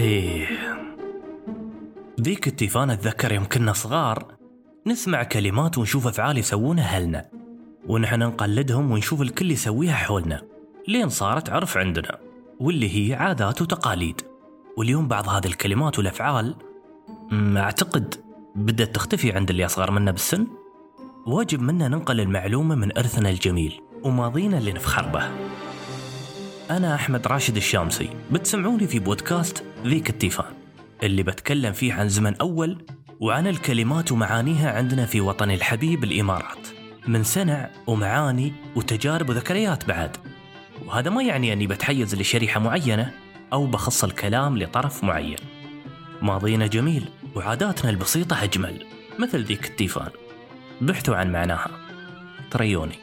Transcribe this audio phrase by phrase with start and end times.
[0.00, 0.48] إيه.
[2.20, 4.34] ذيك التيفان اتذكر يوم كنا صغار
[4.86, 7.28] نسمع كلمات ونشوف أفعال يسوونها أهلنا
[7.86, 10.42] ونحن نقلدهم ونشوف الكل يسويها حولنا
[10.88, 12.18] لين صارت عرف عندنا
[12.60, 14.20] واللي هي عادات وتقاليد.
[14.76, 16.54] واليوم بعض هذه الكلمات والأفعال
[17.30, 18.14] م، أعتقد
[18.54, 20.46] بدأت تختفي عند اللي أصغر منا بالسن.
[21.26, 25.30] واجب منا ننقل المعلومة من إرثنا الجميل وماضينا اللي نفخر به.
[26.70, 28.10] أنا أحمد راشد الشامسي.
[28.32, 30.54] بتسمعوني في بودكاست ذيك التيفان
[31.02, 32.84] اللي بتكلم فيه عن زمن أول
[33.20, 36.68] وعن الكلمات ومعانيها عندنا في وطني الحبيب الإمارات.
[37.06, 40.16] من سنع ومعاني وتجارب وذكريات بعد.
[40.86, 43.12] وهذا ما يعني أني بتحيز لشريحة معينة
[43.52, 45.38] أو بخص الكلام لطرف معين.
[46.22, 48.86] ماضينا جميل وعاداتنا البسيطة أجمل
[49.18, 50.10] مثل ذيك التيفان.
[50.80, 51.70] بحثوا عن معناها.
[52.50, 52.98] تريوني.